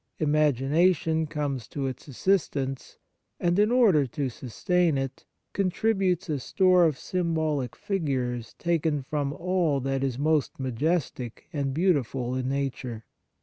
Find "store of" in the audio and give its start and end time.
6.39-6.97